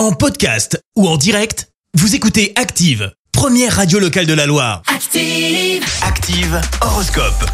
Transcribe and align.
En 0.00 0.12
podcast 0.12 0.82
ou 0.96 1.06
en 1.06 1.18
direct, 1.18 1.68
vous 1.92 2.14
écoutez 2.14 2.54
Active, 2.56 3.12
première 3.32 3.76
radio 3.76 3.98
locale 3.98 4.24
de 4.24 4.32
la 4.32 4.46
Loire. 4.46 4.80
Active. 4.86 5.84
Active 6.00 6.58
Horoscope. 6.80 7.44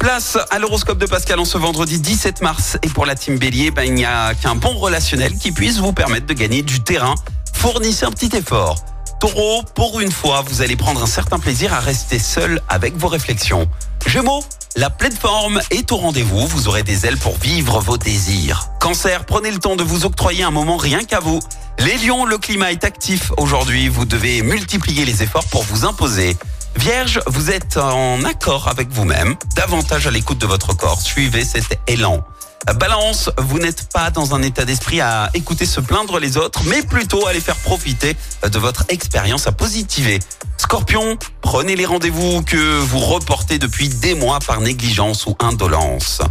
Place 0.00 0.36
à 0.50 0.58
l'horoscope 0.58 0.98
de 0.98 1.06
Pascal 1.06 1.40
en 1.40 1.46
ce 1.46 1.56
vendredi 1.56 1.98
17 1.98 2.42
mars. 2.42 2.76
Et 2.82 2.88
pour 2.88 3.06
la 3.06 3.14
team 3.14 3.38
Bélier, 3.38 3.70
ben, 3.70 3.84
il 3.84 3.94
n'y 3.94 4.04
a 4.04 4.34
qu'un 4.34 4.54
bon 4.54 4.76
relationnel 4.76 5.32
qui 5.38 5.50
puisse 5.50 5.78
vous 5.78 5.94
permettre 5.94 6.26
de 6.26 6.34
gagner 6.34 6.60
du 6.60 6.80
terrain. 6.80 7.14
Fournissez 7.54 8.04
un 8.04 8.10
petit 8.10 8.36
effort. 8.36 8.84
Taureau, 9.18 9.62
pour 9.74 9.98
une 10.00 10.12
fois, 10.12 10.44
vous 10.46 10.60
allez 10.60 10.76
prendre 10.76 11.02
un 11.02 11.06
certain 11.06 11.38
plaisir 11.38 11.72
à 11.72 11.80
rester 11.80 12.18
seul 12.18 12.60
avec 12.68 12.98
vos 12.98 13.08
réflexions. 13.08 13.66
Gémeaux, 14.06 14.44
la 14.76 14.90
pleine 14.90 15.16
forme 15.16 15.62
est 15.70 15.90
au 15.90 15.96
rendez-vous. 15.96 16.46
Vous 16.48 16.68
aurez 16.68 16.82
des 16.82 17.06
ailes 17.06 17.16
pour 17.16 17.38
vivre 17.38 17.80
vos 17.80 17.96
désirs. 17.96 18.68
Cancer, 18.78 19.24
prenez 19.24 19.50
le 19.50 19.58
temps 19.58 19.76
de 19.76 19.82
vous 19.82 20.04
octroyer 20.04 20.44
un 20.44 20.50
moment 20.50 20.76
rien 20.76 21.04
qu'à 21.04 21.20
vous. 21.20 21.40
Les 21.84 21.98
lions, 21.98 22.24
le 22.24 22.38
climat 22.38 22.72
est 22.72 22.82
actif 22.82 23.30
aujourd'hui. 23.36 23.90
Vous 23.90 24.06
devez 24.06 24.40
multiplier 24.40 25.04
les 25.04 25.22
efforts 25.22 25.44
pour 25.48 25.64
vous 25.64 25.84
imposer. 25.84 26.34
Vierge, 26.76 27.20
vous 27.26 27.50
êtes 27.50 27.76
en 27.76 28.24
accord 28.24 28.68
avec 28.68 28.88
vous-même, 28.88 29.36
davantage 29.54 30.06
à 30.06 30.10
l'écoute 30.10 30.38
de 30.38 30.46
votre 30.46 30.74
corps. 30.74 31.02
Suivez 31.02 31.44
cet 31.44 31.78
élan. 31.86 32.24
Balance, 32.76 33.28
vous 33.36 33.58
n'êtes 33.58 33.92
pas 33.92 34.10
dans 34.10 34.34
un 34.34 34.40
état 34.40 34.64
d'esprit 34.64 35.02
à 35.02 35.28
écouter 35.34 35.66
se 35.66 35.80
plaindre 35.80 36.18
les 36.18 36.38
autres, 36.38 36.62
mais 36.64 36.80
plutôt 36.80 37.26
à 37.26 37.34
les 37.34 37.40
faire 37.40 37.56
profiter 37.56 38.16
de 38.50 38.58
votre 38.58 38.86
expérience 38.88 39.46
à 39.46 39.52
positiver. 39.52 40.20
Scorpion, 40.56 41.18
prenez 41.42 41.76
les 41.76 41.84
rendez-vous 41.84 42.40
que 42.44 42.78
vous 42.78 43.00
reportez 43.00 43.58
depuis 43.58 43.90
des 43.90 44.14
mois 44.14 44.38
par 44.38 44.62
négligence 44.62 45.26
ou 45.26 45.36
indolence. 45.38 46.22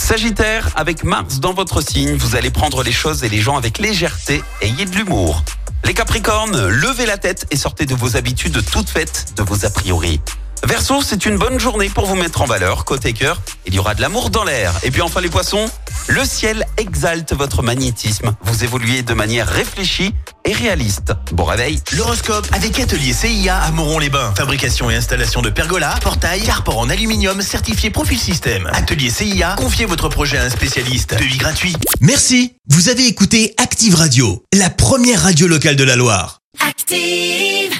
Sagittaire, 0.00 0.70
avec 0.74 1.04
Mars 1.04 1.38
dans 1.38 1.52
votre 1.52 1.80
signe, 1.82 2.16
vous 2.16 2.34
allez 2.34 2.50
prendre 2.50 2.82
les 2.82 2.90
choses 2.90 3.22
et 3.22 3.28
les 3.28 3.40
gens 3.40 3.56
avec 3.56 3.78
légèreté, 3.78 4.42
ayez 4.60 4.84
de 4.84 4.96
l'humour. 4.96 5.44
Les 5.84 5.94
Capricornes, 5.94 6.66
levez 6.66 7.06
la 7.06 7.16
tête 7.16 7.46
et 7.52 7.56
sortez 7.56 7.86
de 7.86 7.94
vos 7.94 8.16
habitudes 8.16 8.60
toutes 8.72 8.88
faites 8.88 9.34
de 9.36 9.42
vos 9.44 9.64
a 9.64 9.70
priori. 9.70 10.20
Verseau, 10.64 11.00
c'est 11.02 11.26
une 11.26 11.38
bonne 11.38 11.60
journée 11.60 11.88
pour 11.88 12.06
vous 12.06 12.16
mettre 12.16 12.42
en 12.42 12.44
valeur. 12.44 12.84
Côté 12.84 13.12
cœur, 13.12 13.40
il 13.66 13.74
y 13.74 13.78
aura 13.78 13.94
de 13.94 14.00
l'amour 14.00 14.30
dans 14.30 14.44
l'air. 14.44 14.72
Et 14.82 14.90
puis 14.90 15.00
enfin 15.00 15.20
les 15.20 15.30
poissons, 15.30 15.70
le 16.08 16.24
ciel 16.24 16.66
exalte 16.76 17.32
votre 17.32 17.62
magnétisme. 17.62 18.34
Vous 18.42 18.64
évoluez 18.64 19.02
de 19.02 19.14
manière 19.14 19.46
réfléchie 19.46 20.14
et 20.44 20.52
réaliste. 20.52 21.12
Bon 21.32 21.44
réveil. 21.44 21.80
L'horoscope 21.96 22.46
avec 22.52 22.78
Atelier 22.78 23.12
CIA 23.12 23.56
à 23.56 23.70
Moron-les-Bains. 23.70 24.34
Fabrication 24.36 24.90
et 24.90 24.96
installation 24.96 25.42
de 25.42 25.50
pergolas, 25.50 25.94
portails, 26.00 26.42
carport 26.42 26.78
en 26.78 26.90
aluminium 26.90 27.42
certifié 27.42 27.90
Profil 27.90 28.18
Système. 28.18 28.68
Atelier 28.72 29.10
CIA, 29.10 29.54
confiez 29.56 29.86
votre 29.86 30.08
projet 30.08 30.38
à 30.38 30.44
un 30.44 30.50
spécialiste. 30.50 31.14
Devis 31.18 31.38
gratuit. 31.38 31.76
Merci. 32.00 32.54
Vous 32.68 32.88
avez 32.88 33.06
écouté 33.06 33.54
Active 33.58 33.94
Radio, 33.94 34.44
la 34.52 34.70
première 34.70 35.22
radio 35.22 35.46
locale 35.46 35.76
de 35.76 35.84
la 35.84 35.96
Loire. 35.96 36.40
Active. 36.66 37.79